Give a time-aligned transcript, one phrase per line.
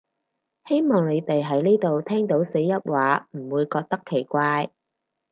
[0.67, 4.71] 希望你哋喺呢度聽到四邑話唔會覺得奇怪